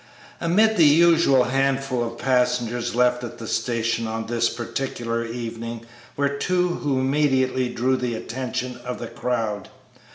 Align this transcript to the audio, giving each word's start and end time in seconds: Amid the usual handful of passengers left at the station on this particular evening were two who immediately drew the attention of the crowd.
Amid 0.39 0.77
the 0.77 0.83
usual 0.85 1.43
handful 1.43 2.03
of 2.03 2.17
passengers 2.17 2.95
left 2.95 3.23
at 3.23 3.37
the 3.37 3.45
station 3.47 4.07
on 4.07 4.25
this 4.25 4.49
particular 4.49 5.23
evening 5.23 5.85
were 6.17 6.27
two 6.29 6.69
who 6.69 6.97
immediately 6.97 7.69
drew 7.69 7.95
the 7.95 8.15
attention 8.15 8.77
of 8.83 8.97
the 8.97 9.05
crowd. 9.05 9.69